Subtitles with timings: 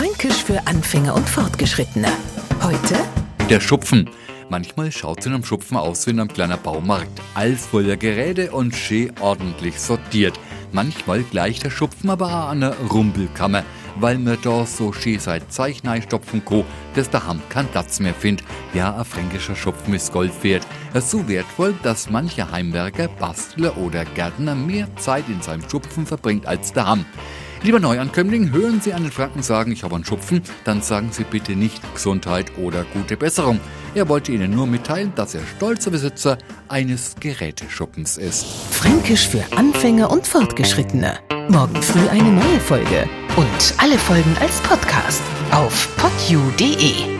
[0.00, 2.08] Fränkisch für Anfänger und Fortgeschrittene.
[2.62, 2.96] Heute
[3.50, 4.08] Der Schupfen.
[4.48, 7.20] Manchmal schaut es in einem Schupfen aus wie in einem kleinen Baumarkt.
[7.34, 10.40] Alles voller Geräte und schön ordentlich sortiert.
[10.72, 13.62] Manchmal gleicht der Schupfen aber auch an einer Rumpelkammer,
[13.96, 16.64] weil mir da so schön seit Zeichnei stopfen ko,
[16.94, 18.46] dass der Ham keinen Platz mehr findet.
[18.72, 20.66] Ja, ein fränkischer Schupfen ist Gold wert.
[20.94, 26.06] Er ist so wertvoll, dass mancher Heimwerker, Bastler oder Gärtner mehr Zeit in seinem Schupfen
[26.06, 27.04] verbringt als der Ham.
[27.62, 31.52] Lieber Neuankömmling, hören Sie einen Franken sagen, ich habe einen Schupfen, dann sagen Sie bitte
[31.52, 33.60] nicht Gesundheit oder gute Besserung.
[33.94, 36.38] Er wollte Ihnen nur mitteilen, dass er stolzer Besitzer
[36.68, 38.46] eines Geräteschuppens ist.
[38.70, 41.18] Fränkisch für Anfänger und Fortgeschrittene.
[41.48, 43.06] Morgen früh eine neue Folge.
[43.36, 47.19] Und alle Folgen als Podcast auf podu.de.